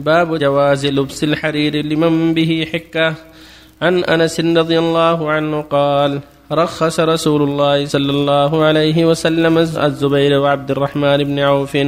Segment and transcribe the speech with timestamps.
[0.00, 3.14] باب جواز لبس الحرير لمن به حكة.
[3.82, 6.20] عن أنس رضي الله عنه قال
[6.52, 11.78] رخص رسول الله صلى الله عليه وسلم الزبير وعبد الرحمن بن عوف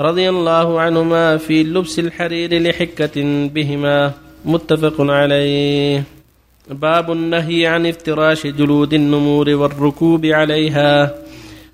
[0.00, 3.16] رضي الله عنهما في لبس الحرير لحكة
[3.48, 4.12] بهما
[4.44, 6.04] متفق عليه.
[6.70, 11.21] باب النهي عن افتراش جلود النمور والركوب عليها.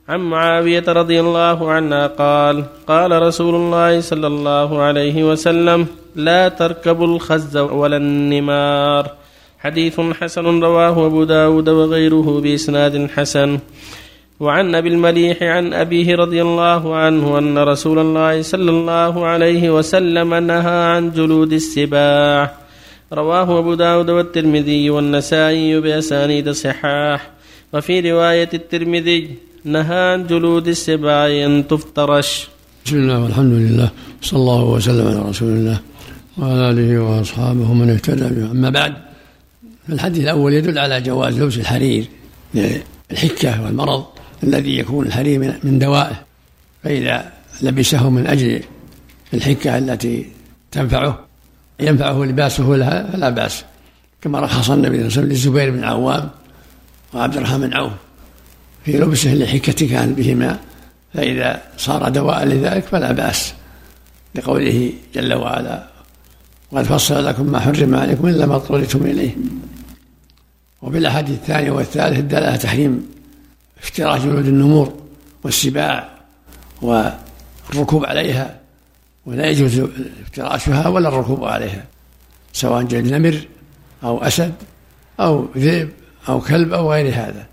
[0.08, 5.86] عن معاوية رضي الله عنها قال قال رسول الله صلى الله عليه وسلم
[6.16, 9.10] لا تركبوا الخز ولا النمار.
[9.58, 13.58] حديث حسن رواه أبو داود وغيره بإسناد حسن.
[14.40, 20.34] وعن أبي المليح عن أبيه رضي الله عنه أن رسول الله صلى الله عليه وسلم
[20.34, 22.52] نهى عن جلود السباع.
[23.12, 27.37] رواه أبو داود والترمذي والنسائي بأسانيد صحاح.
[27.72, 32.48] وفي رواية الترمذي نهى عن جلود السباع أن تفترش.
[32.86, 33.90] بسم الله والحمد لله
[34.22, 35.80] صلى الله وسلم على رسول الله
[36.38, 38.50] وعلى آله وأصحابه من اهتدى به.
[38.50, 38.94] أما بعد
[39.88, 42.04] الحديث الأول يدل على جواز لبس الحرير
[42.54, 44.04] للحكة والمرض
[44.42, 46.22] الذي يكون الحرير من دوائه
[46.84, 48.60] فإذا لبسه من أجل
[49.34, 50.26] الحكة التي
[50.70, 51.26] تنفعه
[51.80, 53.64] ينفعه لباسه لها فلا بأس.
[54.22, 56.30] كما رخص النبي صلى الله عليه وسلم للزبير بن عوام
[57.14, 57.92] وعبد الرحمن بن عوف
[58.84, 60.58] في لبسه لحكة كان بهما
[61.14, 63.54] فإذا صار دواء لذلك فلا بأس.
[64.34, 65.86] لقوله جل وعلا
[66.70, 69.36] وقد فصل لكم ما حرم عليكم إلا ما اضطررتم إليه.
[70.82, 73.08] وفي الأحاديث الثانية والثالث على تحريم
[73.82, 74.92] افتراش جلود النمور
[75.44, 76.08] والسباع
[76.82, 78.60] والركوب عليها
[79.26, 79.80] ولا يجوز
[80.22, 81.84] افتراشها ولا الركوب عليها
[82.52, 83.40] سواء جلد نمر
[84.02, 84.54] أو أسد
[85.20, 85.90] أو ذئب
[86.28, 87.46] أو كلب أو غير هذا.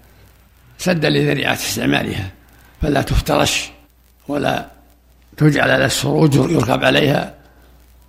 [0.78, 2.32] سدا لذريعة استعمالها.
[2.82, 3.72] فلا تفترش
[4.28, 4.66] ولا
[5.38, 7.34] تجعل على السروج يركب عليها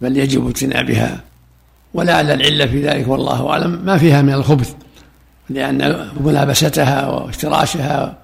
[0.00, 1.20] بل يجب اجتنابها
[1.94, 4.74] ولعل العلة في ذلك والله أعلم ما فيها من الخبث
[5.50, 8.18] لأن ملابستها وافتراشها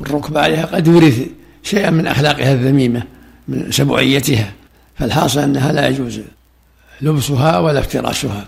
[0.00, 1.26] والركب عليها قد يورث
[1.62, 3.02] شيئا من أخلاقها الذميمة
[3.48, 4.52] من سبعيتها
[4.98, 6.20] فالحاصل أنها لا يجوز
[7.00, 8.46] لبسها ولا افتراشها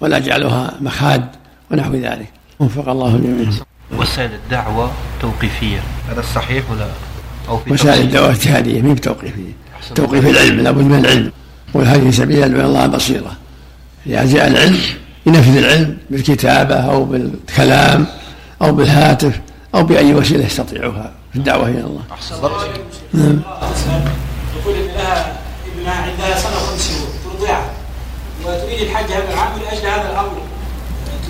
[0.00, 1.26] ولا جعلها مخاد
[1.70, 2.37] ونحو ذلك.
[2.60, 3.48] وفق الله الجميع.
[3.98, 5.80] وسائل الدعوة توقيفية.
[6.10, 6.88] هذا الصحيح ولا
[7.48, 9.52] أو في وسائل الدعوة اجتهادية مين توقيفية
[9.94, 11.32] توقيف العلم لابد من العلم.
[11.74, 13.32] وهذه سبيل يدعو الله بصيرة.
[14.06, 14.80] إذا جاء العلم
[15.26, 18.06] ينفذ العلم بالكتابة أو بالكلام
[18.62, 19.40] أو بالهاتف
[19.74, 22.02] أو بأي وسيلة يستطيعها في الدعوة إلى الله.
[22.12, 22.36] أحسن
[23.12, 23.40] نعم.
[24.62, 25.36] تقول إن لها
[25.76, 27.70] ابنها عندها سنة وخمس شهور ترضعها
[28.44, 29.97] وتريد الحج هذا العام الأمر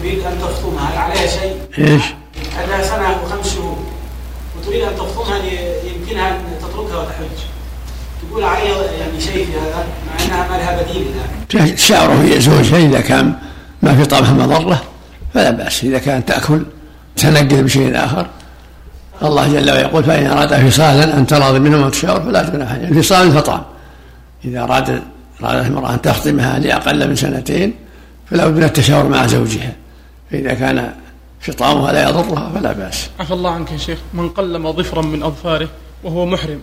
[0.08, 2.02] تريد أن تفطمها هل عليها شيء؟ إيش؟
[2.58, 3.78] عندها سنة وخمس شهور.
[4.58, 5.36] وتريد أن تفطمها
[5.84, 7.38] يمكنها أن تتركها وتحج
[8.22, 11.06] تقول عليها يعني شيء في هذا مع أنها ما لها بديل
[11.52, 13.34] الآن تشاوره هي زوجها إذا كان
[13.82, 14.82] ما في طعمها مضرة
[15.34, 15.84] فلا بأس.
[15.84, 16.62] إذا كانت تأكل
[17.16, 18.26] تنقل بشيء آخر.
[19.22, 23.32] الله جل وعلا يقول فإن أراد فصالا أن تراض منهم وتشاور فلا جناح عليه الفصال
[23.32, 23.62] فطعم
[24.44, 25.02] إذا أراد
[25.42, 27.74] أرادت المرأة أن تخطمها لأقل من سنتين
[28.30, 29.72] فلا بد من التشاور مع زوجها.
[30.30, 30.94] فإذا كان
[31.40, 33.10] فطامها لا يضرها فلا بأس.
[33.20, 33.98] عفى الله عنك يا شيخ.
[34.14, 35.68] من قلم ظفرا من أظفاره
[36.04, 36.60] وهو محرم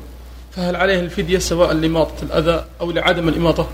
[0.52, 3.68] فهل عليه الفدية سواء لإماطة الأذى أو لعدم الإماطة؟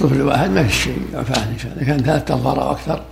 [0.00, 1.84] طفل الواحد ما في شيء يعفى إن شاء الله.
[1.84, 3.02] كان ثلاثة أظفار أو أكثر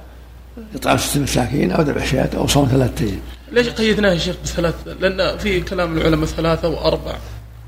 [0.75, 3.21] إطعام ست مساكين أو ذبح شاة أو صوم ثلاثة أيام.
[3.53, 7.17] ليش قيدناه يا شيخ بثلاث؟ لأن في كلام العلماء ثلاثة وأربع.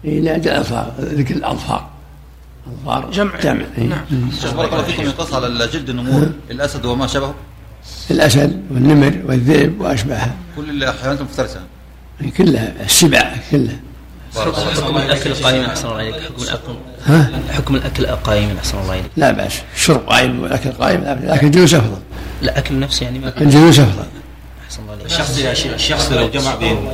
[0.05, 1.91] إيه لأجل الأظفار ذكر الأظفار.
[2.67, 3.41] أظفار جمع.
[3.41, 3.85] جمع إيه.
[3.85, 4.05] نعم.
[4.57, 5.03] بارك الله فيكم.
[5.03, 7.35] يقص على جلد النمور الأسد وما شبهه.
[8.11, 10.35] الأسد والنمر والذئب وأشباهها.
[10.57, 11.61] كل الحيوانات المفترسة
[12.37, 13.81] كلها السبع كلها.
[14.35, 16.15] حكم الأكل قائما أحسن الله إليك.
[16.23, 16.75] حكم الاكل
[17.07, 19.11] ها؟ حكم الأكل قائما أحسن الله إليك.
[19.17, 19.53] لا بأس.
[19.75, 21.99] الشرب قائم والأكل قائم لكن الجلوس أفضل.
[22.43, 24.05] الاكل نفسه يعني ما الجلوس أفضل.
[24.67, 25.07] أحسن الله إليك.
[25.07, 26.89] الشخص الشخص لو جمع بين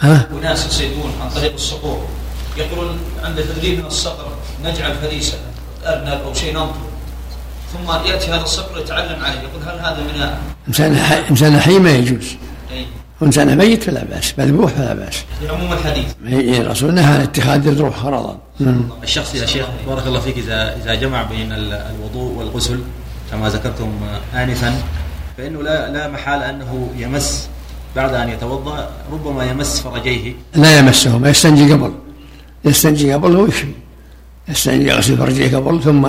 [0.00, 2.08] ها؟ وناس يصيدون عن طريق الصقور
[2.56, 4.32] يقولون عند تدريب من الصقر
[4.64, 5.38] نجعل فريسة.
[5.84, 6.89] أرنب أو شيء ننطر.
[7.72, 10.38] ثم يأتي هذا الصقر يتعلم عليه يقول هل هذا من
[10.68, 12.36] إنسان حي إنسان حي ما يجوز
[13.20, 15.24] وإنسان ميت فلا بأس مذبوح فلا بأس.
[15.48, 16.06] عموم الحديث.
[16.60, 18.38] الرسول نهى عن اتخاذ الروح غرضا.
[19.02, 22.80] الشخص يا شيخ بارك الله فيك إذا إذا جمع بين الوضوء والغسل
[23.30, 23.92] كما ذكرتم
[24.34, 24.82] آنفا
[25.36, 27.48] فإنه لا لا محالة أنه يمس
[27.96, 30.34] بعد أن يتوضأ ربما يمس فرجيه.
[30.54, 31.92] لا يمسه ما يستنجي قبل.
[32.64, 33.72] يستنجي قبل ويكفي
[34.48, 36.08] يستنجي يغسل فرجيه قبل ثم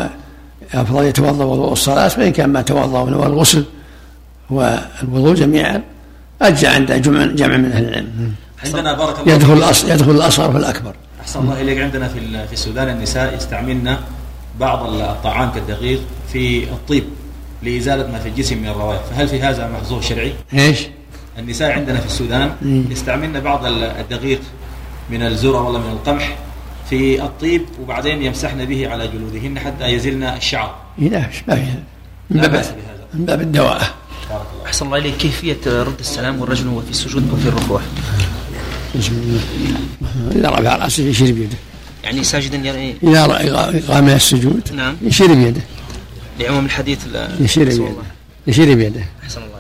[0.74, 3.66] أفضل يتوضأ وضوء الصلاة فإن كان ما توضأ من الغسل
[4.50, 5.84] والوضوء جميعا
[6.42, 8.34] أجزى عند جمع جمع من أهل العلم.
[8.66, 10.96] عندنا بارك الله يدخل الأصغر يدخل الأصغر في الأكبر.
[11.22, 11.78] أحسن الله إليك.
[11.78, 13.98] عندنا في في السودان النساء يستعملن
[14.60, 16.02] بعض الطعام كالدقيق
[16.34, 17.04] في الطيب
[17.64, 20.80] لإزالة ما في الجسم من الروائح فهل في هذا محظور شرعي؟ إيش؟
[21.40, 22.52] النساء عندنا في السودان
[22.92, 24.42] يستعملن بعض الدقيق
[25.10, 26.38] من الذرة ولا من القمح
[26.92, 30.76] في الطيب وبعدين يمسحن به على جلودهن حتى يزلن الشعر.
[30.98, 31.64] لا ما في
[32.30, 32.74] من باب بهذا.
[33.14, 33.82] من باب الدواء.
[34.30, 35.18] بارك الله إليك.
[35.18, 37.82] كيفية رد السلام والرجل هو في السجود أو في الركوع؟
[38.96, 39.40] بسم الله
[40.36, 41.58] إذا رفع رأسه يشير بيده
[42.04, 43.26] يعني ساجدا يعني إذا
[43.88, 44.96] قام إلى السجود نعم.
[45.02, 45.62] يشير بيده
[46.40, 47.92] لعموم الحديث ال- يشير بيده.
[48.48, 49.50] يشير بيده أحسن الله